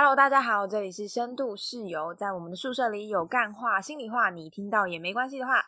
[0.00, 5.60] Hello，大家好，这里是深度室友，在我们的宿舍里有干话、心里话，你听到也没关系的话，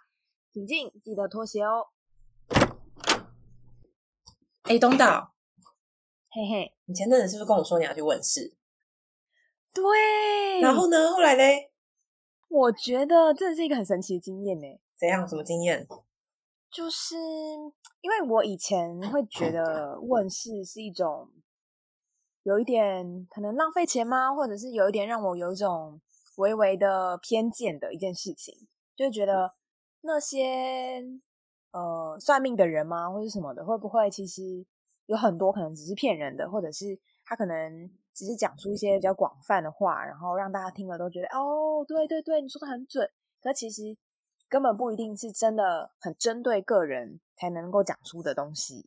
[0.52, 1.88] 请进，记得脱鞋哦。
[4.62, 5.32] 哎，东岛，
[6.30, 8.54] 嘿嘿，你前阵子是不是跟我说你要去问世？
[9.74, 11.10] 对，然后呢？
[11.10, 11.72] 后来嘞？
[12.46, 14.80] 我觉得这是一个很神奇的经验呢。
[14.96, 15.26] 怎样？
[15.26, 15.88] 什么经验？
[16.70, 17.16] 就是
[18.00, 21.28] 因为我以前会觉得问世是一种
[22.42, 24.34] 有一点可能浪费钱吗？
[24.34, 26.00] 或者是有一点让我有一种
[26.36, 28.54] 微微的偏见的一件事情，
[28.96, 29.52] 就觉得
[30.02, 31.02] 那些
[31.72, 34.42] 呃算命的人吗，或者什么的，会不会其实
[35.06, 43.08] 有很多可能只是骗人的，或者是他可能只是讲出一些比较广泛的话，然后让大家听了都觉得哦，对对对，你说的很准，
[43.42, 43.96] 可其实。
[44.48, 48.84] 根本不一定是真的很针对个人才能够讲出的东西。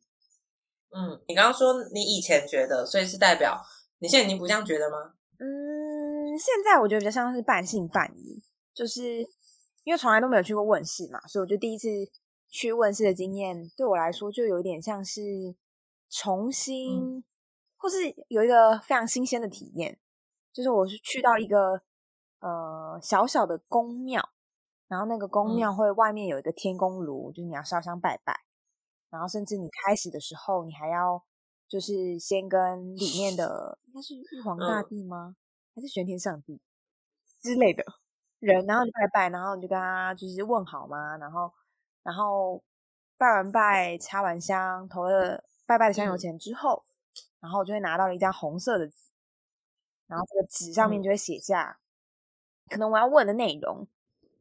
[0.96, 3.60] 嗯，你刚刚说你以前觉得，所以是代表
[4.00, 5.14] 你现在已经不这样觉得吗？
[5.40, 8.42] 嗯，现在我觉得比较像是半信半疑，
[8.74, 9.28] 就是
[9.84, 11.88] 因为从来都没有去过问世嘛，所以我就第一次
[12.50, 15.22] 去问世的经验，对我来说就有点像是
[16.10, 17.24] 重新，
[17.78, 20.00] 或是有一个非常新鲜的体验，
[20.54, 21.82] 就是我是去到一个
[22.40, 24.30] 呃小小的宫庙。
[24.90, 28.42] 然后那个宫庙会外面有一个天宫炉，就是你要烧香拜拜。
[29.14, 31.24] 然后甚至你开始的时候，你还要
[31.68, 35.36] 就是先跟里面的应该是玉皇大帝吗？
[35.76, 36.60] 还是玄天上帝
[37.40, 37.86] 之类的
[38.40, 41.16] 人，然后你拜拜，然后你就跟他就是问好嘛。
[41.18, 41.54] 然后
[42.02, 42.64] 然后
[43.16, 46.84] 拜完拜，插完香，投了拜拜的香油钱之后，
[47.40, 48.96] 然后我就会拿到了一张红色的纸，
[50.08, 51.80] 然后这个纸上面就会写下
[52.68, 53.88] 可能我要问的内容。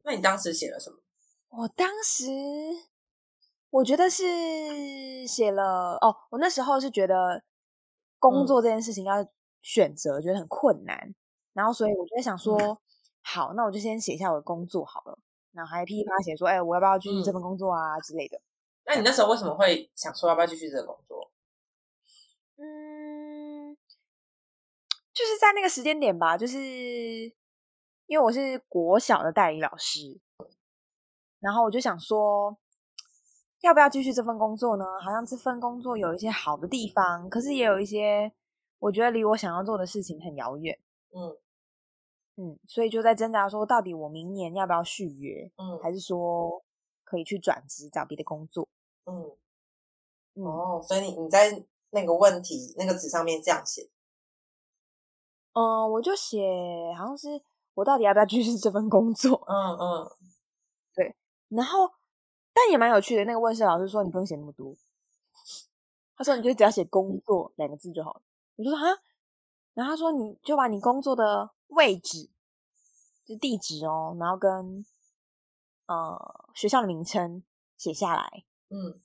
[0.01, 0.97] 那你当时写了什么？
[1.49, 2.25] 我当时
[3.73, 4.23] 我觉得是
[5.25, 7.43] 写了哦，我那时候是觉得
[8.19, 9.25] 工作这件事情要
[9.63, 11.15] 选择，觉得很困难，
[11.53, 12.55] 然后所以我就在想说，
[13.23, 15.17] 好，那我就先写一下我的工作好了，
[15.53, 18.39] 然后还噼里啪啦写说，哎，我要不要继续这份工作啊之类的。
[18.85, 21.31] 那你那时候为什么会想说要不要继续这个工作？
[22.57, 23.75] 嗯，
[25.11, 27.33] 就是在那个时间点吧，就是。
[28.05, 30.19] 因为我是国小的代理老师，
[31.39, 32.57] 然后我就想说，
[33.63, 34.85] 要不要继续这份工作呢？
[35.03, 38.31] 好像这份工作有一些好的地方，可是也有一些
[38.79, 40.77] 我觉得离我想要做的事情很遥远。
[41.11, 41.37] 嗯
[42.35, 45.51] 嗯，所以就在挣扎说，到底我明年要不要续约？
[45.57, 46.63] 嗯，还是说
[47.03, 48.67] 可以去转职找别的工作？
[49.05, 53.89] 嗯，哦，所以你你在那个问题那个纸上面这样写？
[55.53, 56.41] 嗯，我就写
[56.97, 57.43] 好像是。
[57.75, 59.43] 我到底要不要继续这份工作？
[59.47, 60.07] 嗯嗯，
[60.93, 61.15] 对。
[61.49, 61.89] 然后，
[62.53, 63.25] 但也蛮有趣的。
[63.25, 64.75] 那个问世老师说：“你不用写那么多。”
[66.15, 68.21] 他说：“你就只要写‘工作’两个字就好了。”
[68.57, 68.81] 我说：“啊。”
[69.73, 72.29] 然后他说：“你就把你工作的位置，
[73.25, 74.85] 就地址哦，然后跟
[75.87, 77.43] 呃学校的名称
[77.77, 78.99] 写下来。”嗯。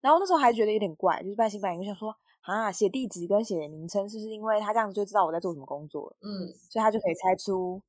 [0.00, 2.16] 然后那时候还觉得有点怪，就是半信半疑，就想说。
[2.46, 6.16] 啊，写地址跟写名称，是不是因为他这样子就知道我在做什么工作了？
[6.20, 7.82] 嗯，所以他就可以猜出，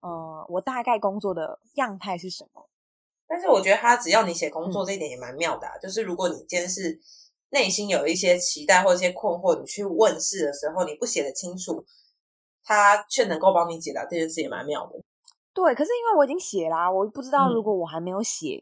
[0.00, 2.69] 呃，我大概工作的样态是什么。
[3.32, 6.98] 但是我觉得他只要你写工作这一点也蛮妙的，就是如果你今天是
[7.50, 11.84] 内心有一些期待或者一些困惑，你去问世的时候你不写的清楚，
[12.64, 15.00] 他却能够帮你解答这件事，也蛮妙的。
[15.54, 18.60] 对，可是因为我已经写啦，我不知道如果我还没有写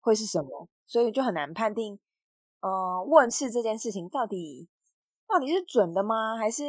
[0.00, 1.98] 会是什么，所以就很难判定。
[2.62, 4.66] 呃，问世这件事情到底
[5.28, 6.36] 到底是准的吗？
[6.38, 6.62] 还是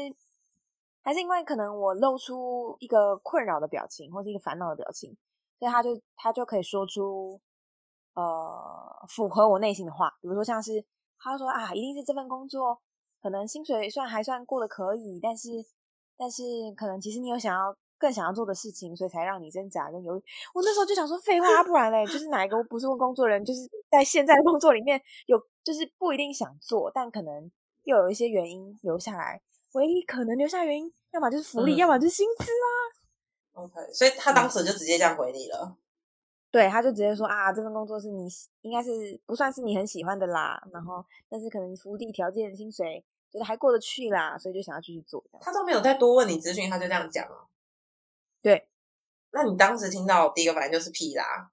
[1.01, 5.17] 还是因为可能我露出一个困扰的表情，或是一个烦恼的表情，
[5.61, 7.39] 所以他就他就可以说出
[8.15, 10.83] 呃符合我内心的话，比如说像是
[11.19, 12.81] 他说啊，一定是这份工作
[13.21, 15.49] 可能薪水算还算过得可以，但是
[16.17, 16.41] 但是
[16.75, 17.77] 可能其实你有想要。
[18.01, 20.23] 更想要做的事情，所以才让你挣扎跟犹豫。
[20.55, 23.59] 我那时候就想说废话，不然嘞，就是哪一个不是问工作人，就是
[23.91, 27.51] 在现在的工作里面有，就是不一定想做，但可能
[27.83, 29.39] 又有一些原因留下来。
[29.73, 33.00] 唯一可能留下原因，要么就是福利，要么就是薪资啊。
[33.53, 35.77] OK，所以他当时就直接这样回你了。
[36.49, 38.27] 对，他就直接说啊，这份工作是你
[38.61, 45.23] 应该是不算是你很喜欢的啦，然后但是可能福利条件、薪水觉得还过得去啦，所以就想要继续做。
[45.39, 47.47] 他都没有再多问你资讯，他就这样讲了。
[48.41, 48.67] 对，
[49.31, 51.49] 那你当时听到第一个反应就是屁啦，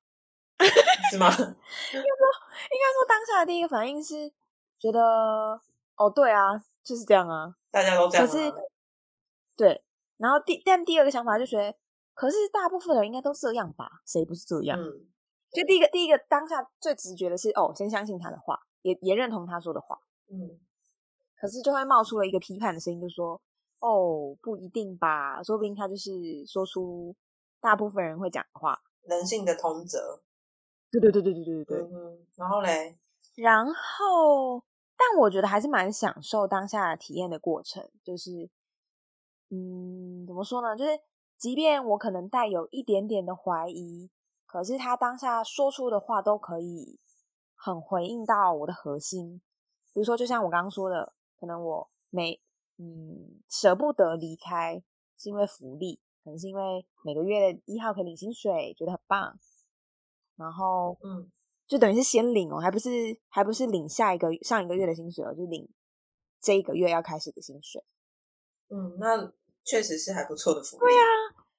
[1.11, 1.27] 是吗？
[1.29, 1.45] 应该说，
[1.93, 4.33] 应该说当下的第一个反应是
[4.81, 5.61] 觉得，
[5.97, 8.27] 哦，对啊，就是这样啊，大家都这样。
[8.27, 8.53] 可是，
[9.57, 9.81] 对，
[10.17, 11.79] 然后第但第二个想法就觉得，
[12.19, 14.03] 可是大部分人应该都这样吧？
[14.05, 14.77] 谁不是这样？
[14.77, 15.07] 嗯，
[15.53, 20.01] 就第一个第一个当下最直觉的是，哦，先相信他的话，也也认同他说的话。
[20.29, 20.59] 嗯，
[21.41, 23.41] 可是就会冒出了一个批判的声音，就说。
[23.81, 27.15] 哦，不一定吧，说不定他就是说出
[27.61, 28.77] 大部分人会讲的话。
[29.03, 30.21] 人性的通则。
[30.91, 31.87] 对对对对对对对对。
[31.87, 32.99] 嗯，然后嘞，
[33.37, 34.61] 然后，
[34.97, 38.51] 但我觉得还是蛮享受当下体验的过程，就是，
[39.51, 40.77] 嗯，怎么说呢？
[40.77, 40.99] 就是，
[41.39, 44.11] 即便我可能带有一点点的怀疑，
[44.45, 46.99] 可是他当下说出的话都可以
[47.55, 49.41] 很回应到我的核心。
[49.95, 52.41] 比如说，就像我刚刚说的，可能我每
[52.77, 54.83] 嗯舍不得离开，
[55.17, 59.39] 是因为福利，可能是因为每个月的一号可以领薪水，觉得很棒。
[60.37, 61.31] 然后，嗯，
[61.67, 62.91] 就等于是先领哦，还不是
[63.29, 65.69] 还不是领下一个上一个月的薪水哦，就领
[66.41, 67.85] 这一个月要开始的薪水。
[68.69, 69.33] 嗯，那
[69.69, 70.81] 确实是还不错的福利。
[70.81, 71.05] 对啊，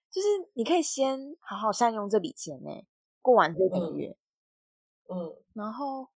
[0.10, 2.70] 就是你可以先好好善用这笔钱呢，
[3.22, 4.18] 过完这个月，
[5.10, 6.08] 嗯然后，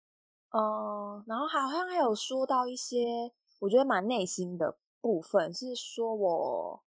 [0.49, 6.83] 呃，然后好像还有说到一些我觉得蛮内心的部分，是说我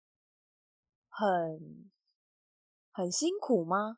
[1.10, 1.92] 很
[2.92, 3.98] 很辛苦吗？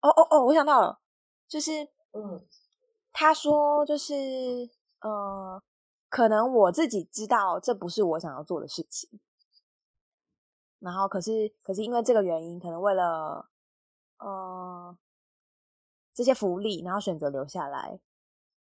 [0.00, 1.00] 哦哦哦，我想到了，
[1.46, 1.82] 就是
[2.12, 2.46] 嗯
[3.12, 4.14] 他说就是
[5.00, 5.62] 呃，
[6.08, 9.20] 可能我自己知道这不是我想要做的事情，
[10.82, 13.48] 然后可是可是因为这个原因，可能为了
[14.18, 14.96] 呃
[16.12, 18.00] 这些福利，然后选择留下来，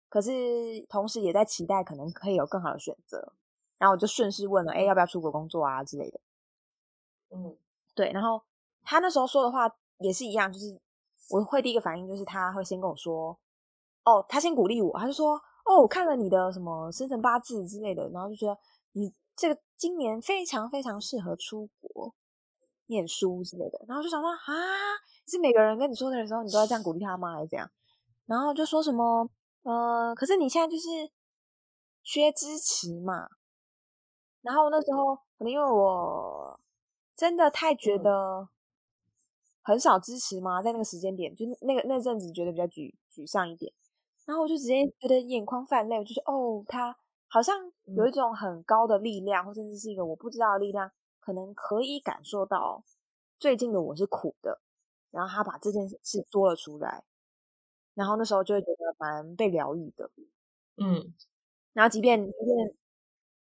[0.09, 0.31] 可是
[0.88, 3.32] 同时也在期待可能可以有更好的选择，
[3.79, 6.20] 然后我就顺势问了，哎，要不要出国工作啊之类的。
[7.31, 7.56] 嗯
[7.94, 8.43] 对，然后
[8.82, 10.79] 他那时候说的话也是一样，就是
[11.31, 13.38] 我会第一个反应就是他会先跟我说，
[14.05, 15.35] 哦，他先鼓励我，他就说，
[15.65, 18.58] 哦，我看了你的什么生辰八字之类的，然后就觉得
[18.93, 19.12] 你
[19.43, 22.15] 这个今年非常非常适合出国
[22.87, 24.39] 念书之类的，然后就想说啊，
[25.27, 27.69] 是每个人跟你说的时候，你都要这样鼓励他吗，还是怎样？
[28.27, 29.29] 然后就说什么，
[29.65, 30.87] 呃，可是你现在就是
[32.05, 33.27] 缺支持嘛，
[34.43, 36.61] 然后那时候可能因为我
[37.17, 38.49] 真的太觉嗯得
[39.62, 40.62] 很少支持嘛？
[40.62, 43.73] 在那个时间点，就那个那阵子觉得比较沮沮丧一点，
[44.25, 46.97] 然后我就直接觉得眼眶泛泪，我就说哦，他
[47.32, 47.56] 好像
[47.96, 52.84] 有一种很高的力量，或甚至是一个我不知道的力量，可能可以感受到
[53.38, 54.61] 最近的我是苦的，
[55.11, 55.99] 然后他把这件事
[56.31, 57.02] 说了出来，
[57.94, 60.11] 然后那时候就会觉得蛮被疗愈的。
[60.76, 61.14] 嗯
[61.73, 62.75] 然后即便即便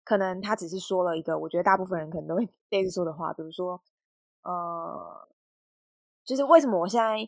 [0.03, 3.81] 可能他只是说了一个，我觉得大部分人可能都会 类似说的话，比如说，
[4.43, 5.27] 呃，
[6.23, 7.27] 就是为什么我现在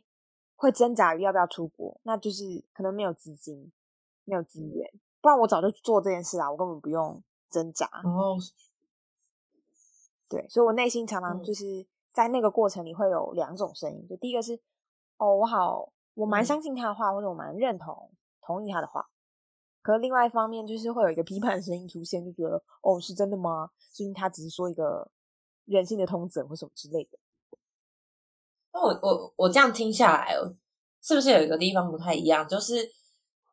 [0.56, 3.72] 会挣扎于要不要出国，那就是可能没有资金，
[4.26, 4.92] 没有资源，
[5.22, 7.86] 不然我早就做这件事啊，我根本不用挣扎。
[8.04, 8.38] 哦
[10.28, 14.58] 对，所以我内心常常嗯就是在那个过程里会有两种声音，就第一个是，
[15.18, 18.10] 哦，我好，我蛮嗯相信他的话，或者我蛮认同
[18.42, 19.10] 同意他的话，
[19.82, 23.72] 可是另外一方面就是会有一个批判的声音出现，就觉得哦，是真的吗？
[23.92, 25.12] 所以他只是说一个
[25.66, 27.20] 人性的通则或什么之类的。
[28.72, 30.34] 那我我我这样听下来，
[31.02, 32.48] 是不是有一个地方不太一样？
[32.48, 32.90] 就是，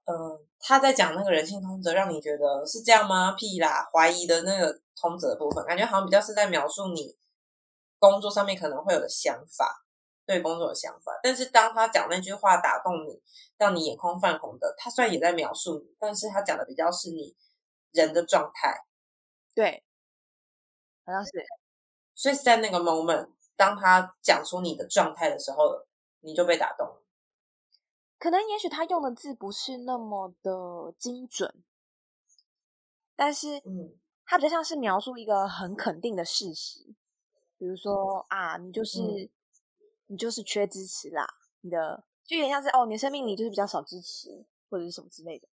[0.08, 3.32] 呃，他在讲那个人性通则，让你觉得是这样吗？
[3.32, 7.14] 屁啦，怀疑的那个通则的部分，感觉好像比较是在描述你
[7.99, 9.84] 工作上面可能会有的想法，
[10.25, 11.12] 对工作的想法。
[11.22, 13.20] 但是当他讲那句话打动你，
[13.58, 17.37] 让你眼眶泛红的，他虽然也在描述你，但是他讲的比较是你
[17.93, 18.87] 人的状态。
[19.55, 19.84] 对，
[21.05, 21.31] 好像是。
[22.14, 25.86] 所以是在那个 moment，当他讲出你的状态的时候，
[26.20, 27.03] 你就被打动了。
[28.20, 31.63] 可能也许他用的字不是那么的精准，
[33.17, 33.98] 但是嗯。
[34.27, 36.81] 他比较像是描述一个很肯定的事实，
[37.58, 39.31] 比如说啊，你就是、嗯
[40.08, 41.27] 你就是缺支持啦，
[41.63, 45.48] 你的就有点像是哦，你的生命里就是比较少支持或者是什么之类的。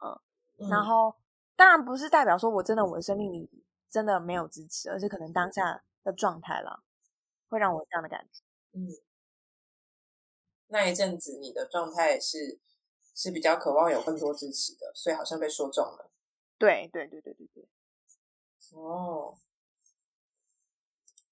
[0.00, 1.14] 嗯然后
[1.56, 3.48] 当然不是代表说我真的我的生命里
[3.90, 6.82] 真的没有支持，而是可能当下的状态啦，
[7.48, 8.42] 会让我有这样的感觉。
[8.72, 8.88] 嗯，
[10.72, 12.58] 那一阵子你的状态是
[13.14, 16.10] 是比较渴望有更多支持的，所以好像被说中了。
[16.58, 17.68] 对对对对对对。
[18.72, 19.36] 哦，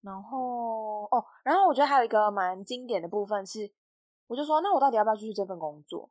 [0.03, 3.73] 然后哦，然后我觉得还有一个蛮经典的部分是，
[4.27, 6.11] 我就说那我到底要不要继续这份工作？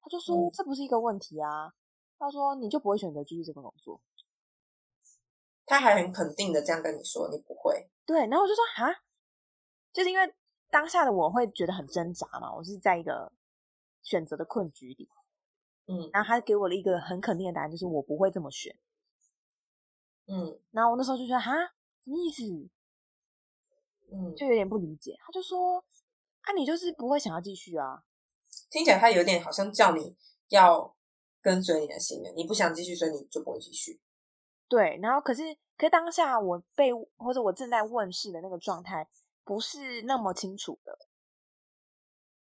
[0.00, 1.74] 他就说、嗯这不是一个问题啊。
[2.16, 4.00] 他说你就不会选择继续这份工作？
[5.66, 7.90] 他还很肯定的这样跟你说，你不会。
[8.06, 9.02] 对，然后我就说啊，
[9.92, 10.34] 就是因为
[10.70, 13.32] 当下的我会觉得很挣扎嘛，我是在一个
[14.02, 15.08] 选择的困局里，
[15.86, 18.76] 嗯然后他给我了一个很肯定的答案，就是我不会这么选。
[20.26, 21.52] 嗯然后我那时候就觉得哈，
[22.04, 22.42] 什么意思？
[24.10, 25.16] 嗯，就有点不理解。
[25.20, 25.84] 他就说
[26.42, 28.04] 啊，你就是不会想要继续啊。
[28.70, 30.16] 听起来他有点好像叫你
[30.48, 30.94] 要
[31.40, 34.00] 跟随你的心愿，你不想继续，所以你就不会继续。
[34.68, 35.42] 对，然后可是
[35.76, 39.08] 可是当下我被或者我正在问世的那个状态
[39.48, 40.98] 不是那么清楚的，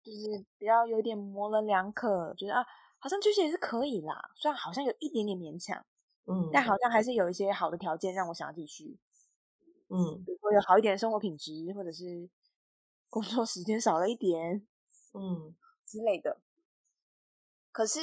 [0.03, 2.65] 就是比较有点模棱两可，觉得啊，
[2.99, 5.85] 好像继续也是可以啦，虽然好像有一点点勉强，
[6.25, 8.99] 嗯，但好像还是有一些好的条件让我想要继续，
[9.89, 12.31] 嗯比如说有好一点的生活品质，或者是
[13.11, 14.67] 工作时间少了一点
[15.13, 16.41] 嗯之类的。
[17.71, 18.01] 可是，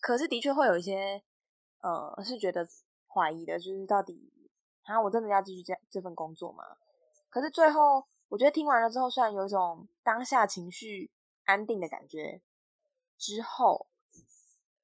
[0.00, 1.22] 可是的确会有一些，
[1.80, 2.68] 呃，是觉得
[3.06, 4.30] 怀疑的，就是到底，
[4.82, 6.62] 啊，我真的要继续这这份工作吗？
[7.30, 11.08] 可是最后，我觉得听完了之后，虽然有一种当下情绪
[11.44, 12.42] 安定的感觉，
[13.16, 13.86] 之后，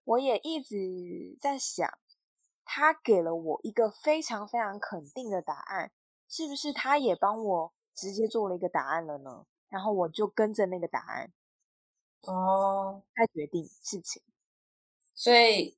[0.04, 1.98] 我也一直在想，
[2.64, 5.90] 他给了我一个非常非常肯定的答案，
[6.28, 9.44] 是不是他也帮我直接做了一个答案了呢？
[9.68, 11.32] 然后我就跟着那个答案
[12.22, 14.22] 哦，来决定事情。
[15.12, 15.76] 所以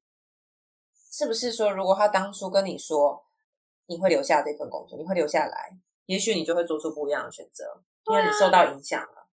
[1.10, 3.24] 是不是说，如果他当初跟你说
[3.86, 9.28] 你会留下这份工作，你会留下来，也许你就会做出不一样的选择，因为你受到影响了。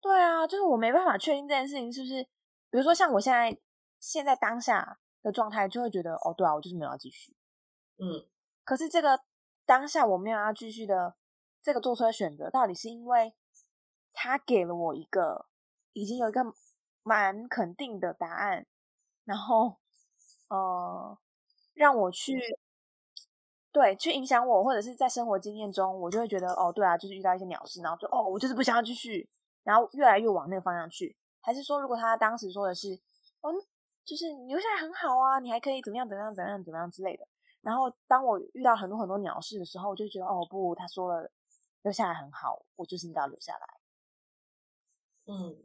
[0.00, 2.22] 对啊，就是我没办法确定这件事情是不是，
[2.70, 3.58] 比如说像我现在
[3.98, 7.36] 现在当下的状态，就会觉得哦，对啊，我就是没有要继续。
[7.98, 8.26] 嗯
[8.64, 9.20] 可是这个
[9.66, 11.16] 当下我没有要继续的
[11.62, 13.34] 这个做出的选择，到底是因为
[14.12, 15.46] 他给了我一个
[15.92, 16.40] 已经有一个
[17.02, 18.66] 蛮肯定的答案，
[19.24, 19.78] 然后
[20.48, 21.18] 呃
[21.74, 22.40] 让我去
[23.72, 29.28] 对去影响我，或者是在生活经验中，我就会觉得哦，对啊，就是遇到一些鸟事，然后就哦，我就是不想要继续，
[29.62, 31.16] 然后越来越往那个方向去。
[31.40, 32.98] 还是说，如果他当时说的是
[33.40, 33.52] 哦，
[34.04, 37.26] 就是你留下来很好啊，你还可以怎么样怎么样怎么样怎么样之类的。
[37.62, 41.30] 然后当我遇到很多很多鸟事的时候，我就觉得哦不，他说了
[41.82, 43.66] 留下来很好，我就是应该要留下来。
[45.26, 45.56] 嗯，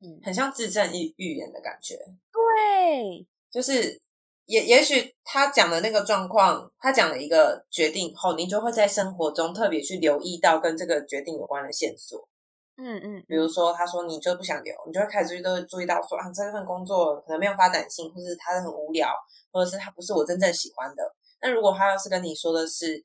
[0.00, 1.96] 嗯，很像自证预预言的感觉，
[2.30, 4.02] 对，就是
[4.46, 12.28] 也也许他讲的那个状况，他讲了一个决定后，你就会在生活中特别去留意到跟这个决定有关的线索。
[12.76, 19.08] 嗯嗯，比如说，他说你就不想留，你就会开始都注意到说啊，这份工作可能没有发展性，或者是他很无聊，
[19.52, 21.02] 或者是他不是我真正喜欢的。
[21.40, 23.00] 那如果他要是跟你说的是，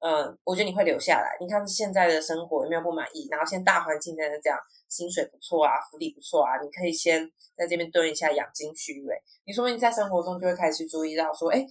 [0.00, 3.28] 嗯，我觉得你会留下来，你看现在的生活有没有不满意？
[3.30, 9.20] 然后现在大环境真的这样，薪水不错啊，福利不错啊，你可以先在这边蹲一下，养精蓄锐。
[9.44, 11.66] 你说不定在生活中就会开始注意到说，哎，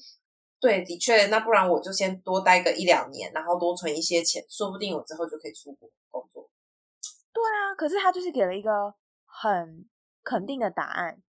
[0.60, 6.50] 对，的确，那不然我就先多待个一两年，然后多存一些钱，说不定我之后就可以出国工作。
[7.34, 7.74] 对啊。
[7.76, 8.94] 可是他就是给了一个
[9.26, 9.88] 很
[10.24, 11.20] 肯定的答案，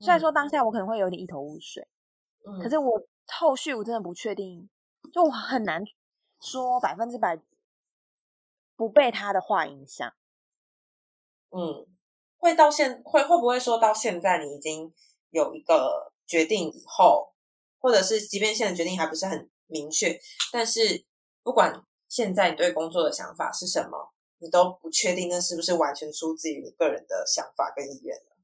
[0.00, 1.86] 虽然说当下我可能会有点一头雾水，
[2.44, 3.00] 嗯，可是我
[3.38, 4.68] 后续我真的不确定，
[5.12, 5.84] 就我很难
[6.40, 7.38] 说百分之百
[8.76, 10.12] 不被他的话影响。
[11.50, 11.86] 嗯，
[12.38, 14.94] 会到现会会不会说到现在你已经
[15.30, 17.34] 有一个决定以后，
[17.78, 20.18] 或者是即便现在决定还不是很明确，
[20.52, 21.04] 但是
[21.42, 28.36] 不管现在你对工作的想法是什么，你都不确定那是不是完全出自于你个人的想法跟意愿了。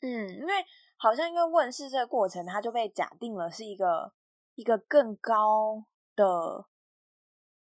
[0.00, 0.52] 嗯，因为
[0.96, 4.12] 好像因为问世这个过程，它就被假定了是一个
[4.54, 5.84] 一个更高
[6.16, 6.66] 的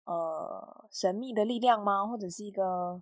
[0.06, 2.06] 呃神秘的力量吗？
[2.06, 3.00] 或者是一个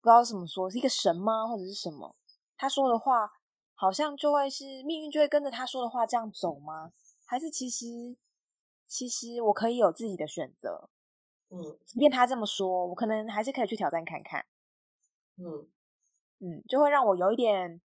[0.00, 1.46] 不知道怎么说，是一个神吗？
[1.46, 2.16] 或者是什么？
[2.56, 3.30] 他说的话
[3.74, 6.92] 好像就会是命运就会跟着他说的话这样走吗？
[7.26, 7.86] 还是其实
[8.86, 10.90] 其实我可以有自己的选择？
[11.50, 14.46] 嗯即便他这么说，我可能还是可以去挑战看看。
[15.36, 15.68] 嗯
[16.38, 17.80] 嗯，就会让我有一点，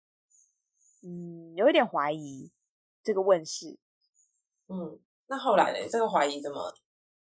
[1.02, 2.50] 嗯，有一点怀疑
[3.02, 3.78] 这个问世。
[4.68, 5.88] 嗯，那后来呢？
[5.88, 6.72] 这个怀疑怎么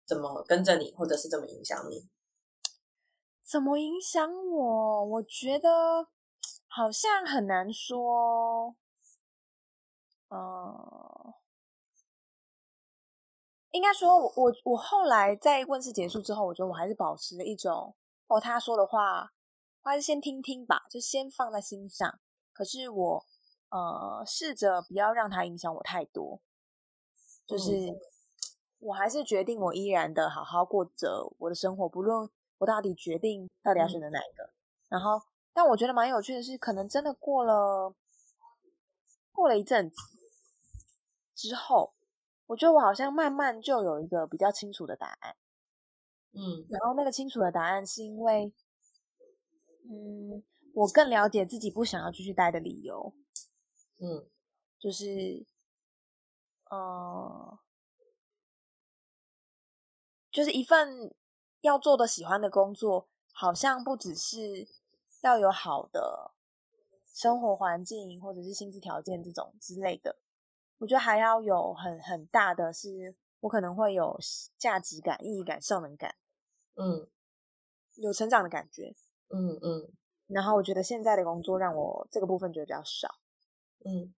[0.08, 2.08] 怎么跟着你，或者是怎么影响你？
[3.44, 5.06] 怎么影响我？
[5.06, 6.08] 我觉得
[6.68, 8.76] 好像很难说。
[10.30, 11.34] 呃，
[13.72, 17.96] 应该说我，我我后来在问世结束之后，我觉得我还是保持了一种，
[18.28, 19.32] 哦，他说的话，
[19.84, 22.20] 我还是先听听吧，就先放在心上。
[22.52, 23.26] 可是我，
[23.70, 26.42] 呃，试着不要让他影响我太多，
[27.46, 28.00] 就是嗯
[28.80, 32.30] 我还是决定我依然的好好过着我的生活，不论
[32.60, 34.50] 我到底决定到底要选择哪一个。
[34.88, 35.22] 然后，
[35.54, 37.94] 但我觉得蛮有趣的是，可能真的过了
[39.32, 39.98] 过了一阵子
[41.36, 41.94] 之后，
[42.46, 45.36] 我觉得我好像慢慢就有一个比较清楚的答案。
[46.34, 48.54] 嗯然后那个清楚的答案是因为，
[49.90, 50.44] 嗯，
[50.76, 53.14] 我更了解自己不想要继续待的理由，
[54.00, 54.30] 嗯
[54.80, 55.46] 就是，
[56.70, 57.60] 呃，
[60.38, 61.12] 就是一份
[61.62, 64.68] 要做的喜欢的工作，好像不只是
[65.24, 66.32] 要有好的
[67.08, 70.20] 生活环境或者是薪资条件这种之类的，
[70.78, 74.16] 我觉得还要有很很大的是我可能会有
[74.60, 76.14] 价值感、意义感、效能感，
[76.76, 77.10] 嗯。
[77.96, 78.96] 有成长的感觉。
[79.30, 79.92] 嗯嗯。
[80.28, 83.16] 然后我觉得现在的工作让我这个部分觉得比较少，
[83.84, 84.14] 嗯。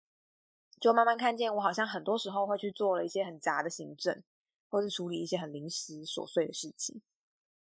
[0.81, 4.21] 就慢慢看见我好像很多时候会去做了一些很杂的行政，
[4.69, 7.01] 或是处理一些很临时琐碎的事情，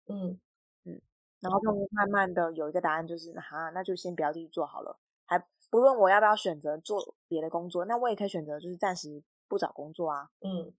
[0.08, 0.40] 嗯
[0.86, 1.02] 嗯
[1.40, 5.00] 然后就慢慢的有一个答案，就是哈，那就先不要继续做好了。
[5.26, 5.38] 还
[5.70, 10.74] 不论我要不要选择做别的工作，那我也可以选择就是暂时不找工作啊，嗯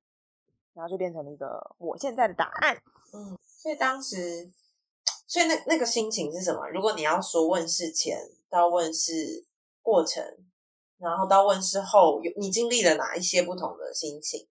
[0.74, 2.76] 然后就变成了一个我现在的答案。
[3.12, 3.38] 嗯。
[3.62, 4.50] 所以当时，
[5.28, 6.68] 所以那那个心情是什么？
[6.70, 9.46] 如果你要说问世前到问世
[9.82, 10.24] 过程，
[10.98, 14.48] 然后到问世后，有你经历了哪一些不同的心情？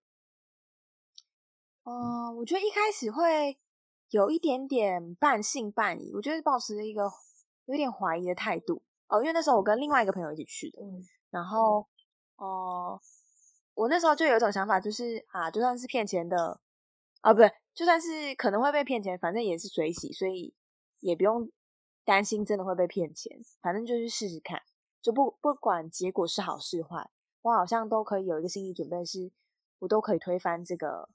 [1.92, 3.58] 嗯，我觉得一开始会
[4.10, 7.12] 有一点点半信半疑，我觉得保持着一个
[7.66, 8.82] 有点怀疑的态度。
[9.08, 11.04] 哦，因为那时候我跟另外一个朋友一起去的，嗯。
[11.30, 11.88] 然后
[12.38, 13.00] 哦、
[13.76, 16.60] 我那时候就有一种想法，就是啊，就算是骗钱的
[17.22, 20.54] 啊，不对，就算是可能会被骗钱，反正也是水洗，所以
[21.00, 21.50] 也不用
[22.04, 24.62] 担心真的会被骗钱，反正就是试试看，
[25.02, 27.10] 就不不管结果是好是坏，
[27.44, 29.32] 我好像都可以有一个心理准备是，
[29.80, 31.10] 我都可以推翻这个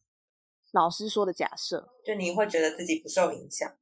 [0.77, 3.75] 老师说的假设，就你会觉得自己不受影响。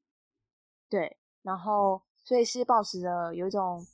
[0.88, 3.84] 对，然后所以是保持着有一种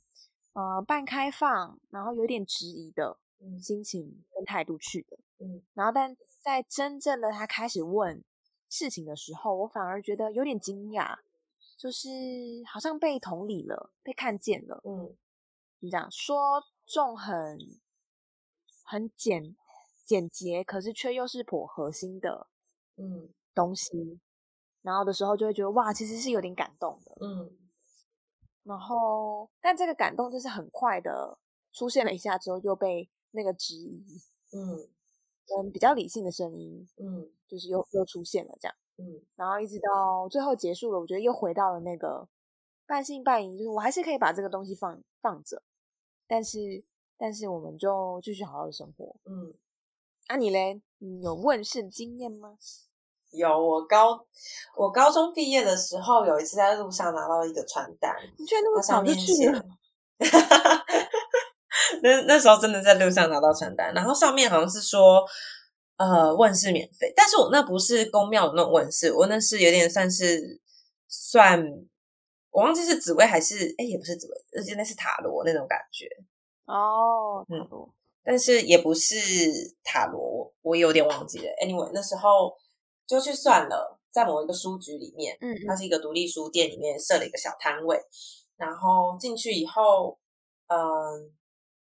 [0.53, 5.17] 呃半开放，然后有点质疑的嗯心情跟态度去的。
[5.39, 8.23] 嗯然后但在真正的他开始问
[8.69, 11.17] 事情的时候，我反而觉得有点惊讶，
[11.75, 12.07] 就是
[12.71, 14.79] 好像被同理了，被看见了。
[14.85, 15.17] 嗯
[15.79, 17.57] 你这样说中很
[18.83, 19.55] 很简
[20.05, 22.45] 简洁，可是却又是颇核心的
[23.01, 24.19] 嗯东西。
[24.81, 27.17] 然后的时候就会觉得哇，其实是有点感动的。
[27.25, 27.57] 嗯
[28.63, 31.37] 然后，但这个感动就是很快的
[31.73, 34.05] 出现了一下之后，又被那个质疑
[34.53, 34.87] 嗯
[35.47, 38.75] 跟比较理性的声音，嗯就是又又出现了这样。
[38.97, 42.27] 嗯然后一直到最后结束了，我觉得又回到了那个
[42.85, 45.63] 半信半疑，就是我还是可以把这个东西放放着，
[46.27, 46.83] 但是
[47.17, 49.15] 但是我们就继续好好的生活。
[49.25, 49.53] 嗯，
[50.27, 50.81] 啊，你嘞？
[50.99, 52.57] 你有问世经验吗？
[53.31, 54.25] 有我高
[54.77, 59.63] 我高中毕业的时候，有一次在路上拿到一个传单，你居然那么早就去了？
[62.03, 65.23] 那那时候真的在路上拿到传单，然后上面好像是说，
[65.97, 70.59] 呃，问世免费，但是我那不是公庙的那种问世，我那是有点算是
[71.07, 71.63] 算，
[72.49, 76.07] 我忘记是紫薇还是，哎，也不是紫薇，而且那是塔罗那种感觉，
[76.65, 77.67] 哦，嗯
[78.23, 79.15] 但是也不是
[79.83, 81.45] 塔罗，我我有点忘记了。
[81.63, 82.55] Anyway，那时候
[83.07, 88.01] 就去算了，在某一个书局里面，嗯嗯它是一个独立书店，里面设了一个小摊位。
[88.55, 90.19] 然后进去以后，
[90.67, 91.33] 嗯，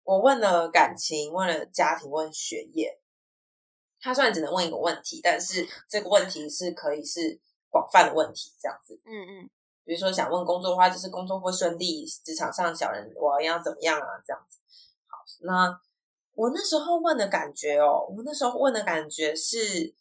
[0.03, 2.99] 我问了感情，问了家庭，问学业。
[3.99, 7.39] 他虽然只能问一个问题，但是 这个问题是可以是
[7.69, 8.99] 广泛的问题，这样子。
[9.05, 9.49] 嗯嗯
[9.85, 14.07] 比如说想问工作的话，就是工作会顺利，职场上小人我要怎么样啊？
[14.25, 14.59] 这样子。
[15.07, 15.77] 好，那
[16.35, 19.93] 我那时候问的感觉哦，我那时候问的感觉是，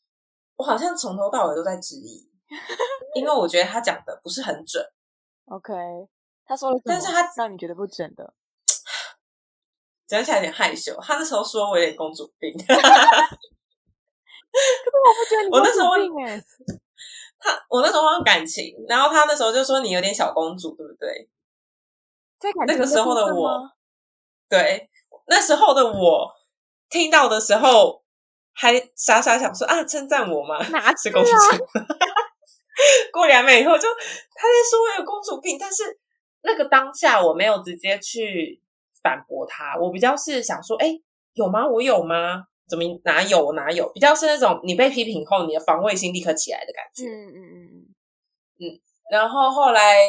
[0.62, 2.30] 我好像从头到尾都在质疑，
[3.16, 4.80] 因为我觉得他讲的不是很准。
[5.46, 5.74] ，OK。
[6.44, 8.32] 他说了，但是他让你觉得不准的，
[10.06, 10.96] 讲起来有点害羞。
[11.00, 12.58] 他那时候说我有点公主病， 我
[15.16, 16.40] 不觉得你我那时候公主病哎，
[17.40, 21.28] 他我那时候问感情，然后他那时候就说你有点小公主，对不对？
[22.68, 23.72] 那个时候的我吗
[24.48, 24.88] 对，
[25.26, 26.32] 那时候的我
[26.88, 28.01] 听到的时候
[28.54, 30.58] 还傻傻想说啊，称赞我吗？
[30.68, 31.30] 哪 是公主。
[33.12, 33.86] 过两秒以后就
[34.34, 35.98] 他在说我有公主病，但是
[36.42, 38.60] 那个当下我没有直接去
[39.02, 40.98] 反驳他，我比较是想说，哎，
[41.34, 41.66] 有吗？
[41.68, 42.44] 我有吗？
[42.68, 43.44] 怎么哪有？
[43.44, 43.90] 我哪有？
[43.92, 47.04] 比较是那种你被批评后，你的防卫心立刻起来的感觉。
[47.04, 47.86] 嗯嗯嗯
[48.60, 50.08] 嗯然后后来，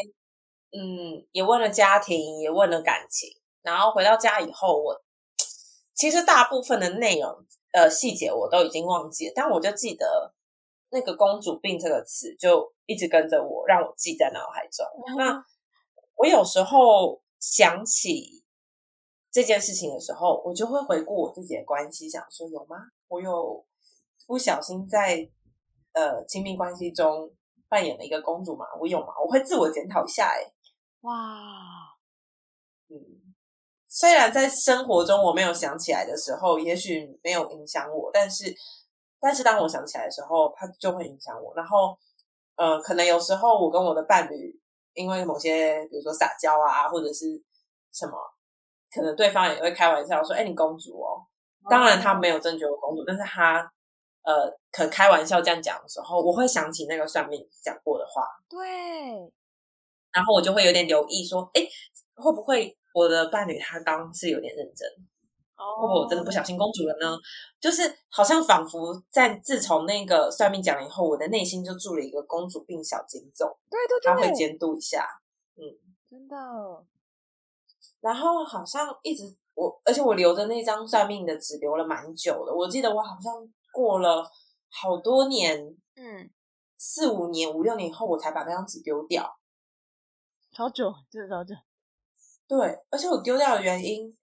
[0.72, 3.30] 嗯，也问了家庭，也问了感情。
[3.62, 5.04] 然后回到家以后，我
[5.94, 10.34] 其实大部分的内容，呃，细节我都已经忘记了，但我就记得
[10.90, 14.86] 那个“公主病”这个词就一直跟着我，让我记在脑海中。
[15.08, 15.46] 嗯，那
[16.16, 18.44] 我有时候想起
[19.32, 22.78] 这件事情的时候，我就会回顾我自己的关系，想说有吗？
[23.08, 23.66] 我有
[24.28, 25.28] 不小心在
[25.94, 27.32] 呃亲密关系中
[27.68, 28.66] 扮演了一个公主吗？
[28.80, 29.08] 我有吗？
[29.24, 30.54] 我会自我检讨一下、欸。
[31.02, 31.93] 哇，嗯，
[33.96, 38.52] 虽然在生活中我没有想起来的时候，也许没有影响我，但是
[39.22, 41.54] 但是当我想起来的时候，它就会影响我。
[41.56, 41.96] 然后
[42.56, 44.60] 呃，可能有时候我跟我的伴侣
[44.96, 47.40] 因为某些比如说撒娇啊，或者是
[47.94, 48.18] 什么，
[48.92, 51.22] 可能对方也会开玩笑说：“哎、你公主哦。”
[51.70, 53.62] 当然他没有真觉得我公主，但是他
[54.24, 58.60] 呃，可开玩笑这样讲的时候，我会想起那个算命讲过的话，对，
[60.12, 61.62] 然后我就会有点留意，说，哎，
[62.16, 64.88] 会不会我的伴侣他刚刚是有点认真，
[65.56, 67.18] 会不会我真的不小心公主了呢？
[67.60, 75.08] 就是好像仿佛在自从那个算命讲了以后，我的内心就住了一个公主病小警总，对对对，他会监督一下，
[75.56, 75.62] 嗯，
[76.10, 76.36] 真的。
[78.00, 83.34] 然后好像一直我，而且我留着那张算命的纸留了蛮久的，我记得我好像
[83.72, 84.24] 过了
[84.70, 86.30] 好多年，嗯，
[86.78, 89.40] 四五年、五六年以后，我才把那张纸丢掉。
[90.52, 91.56] 好久，真的好久。
[92.48, 94.16] 对，而且我丢掉的原因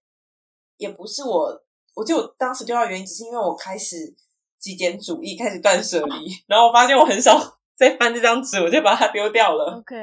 [0.76, 4.14] 也不是我，我就当时丢掉的原因，只是因为我开始
[4.58, 9.78] 极简主义，开始断舍离， 然后我发现我很少再翻这张纸，我就把它丢掉了。
[9.78, 9.96] OK，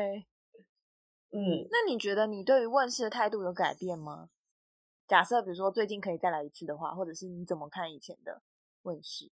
[1.31, 4.29] 嗯，那你觉得你对于问世的态度有改变吗？
[5.07, 8.41] 假设比如说最近可以再来一次的话，或者是你怎么看以前的
[8.81, 9.31] 问世？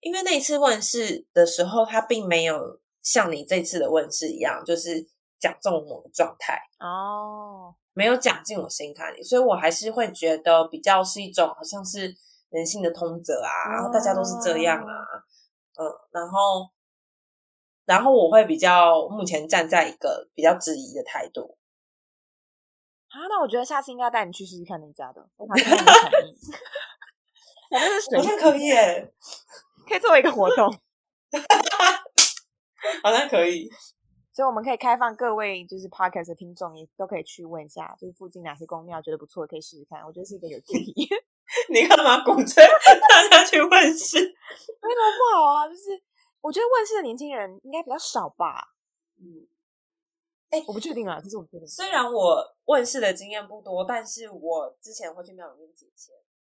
[0.00, 5.08] 因为那一次问世的时候，他并没有像你这次的问世一样，就是
[5.40, 6.60] 讲中我的状态。
[6.78, 12.14] 哦，没有讲进我心坎里，所以我还是会觉得比较是一种好像是
[12.50, 14.84] 人性的通则啊，然后大家都是这样啊，
[15.78, 16.68] 嗯，然后
[17.84, 21.58] 然后我会比较目前站在一个比较质疑的态度，
[23.08, 25.94] 啊，那我觉得下次应该带你去试试看那家的，我马上跟你同
[26.28, 26.36] 意。
[27.70, 29.12] 我们是水好像可以耶，
[29.86, 30.66] 可以作为一个活动，
[33.00, 33.70] 好像可以，
[34.32, 40.00] 所以我们可以开放各位就是 podcast 的听众也都可以去问一下，就是附近哪些公庙觉得不错，可以试试看。
[40.06, 41.08] 我觉得是一个有趣题，
[41.68, 42.64] 没 你干嘛鼓吹
[43.08, 44.18] 大家去问世？
[44.18, 45.68] 什么不好啊。
[45.68, 46.00] 就是
[46.40, 48.72] 我觉得问世的年轻人应该比较少吧，
[49.18, 49.46] 嗯，
[50.50, 51.66] 哎我不确定啊，这是我不确定。
[51.66, 56.14] 虽然我问世的经验不多，但是我之前会去庙里面解签，